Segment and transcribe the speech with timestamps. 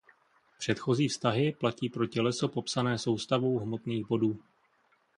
[0.59, 4.39] Předchozí vztahy platí pro těleso popsané soustavou hmotných bodů.